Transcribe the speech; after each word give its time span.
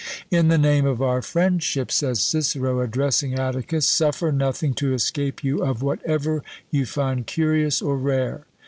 "In 0.31 0.47
the 0.47 0.57
name 0.57 0.87
of 0.87 0.99
our 0.99 1.21
friendship," 1.21 1.91
says 1.91 2.21
Cicero, 2.23 2.79
addressing 2.81 3.35
Atticus, 3.37 3.85
"suffer 3.85 4.31
nothing 4.31 4.73
to 4.73 4.95
escape 4.95 5.43
you 5.43 5.63
of 5.63 5.83
whatever 5.83 6.41
you 6.71 6.87
find 6.87 7.27
curious 7.27 7.83
or 7.83 7.99
rare." 7.99 8.47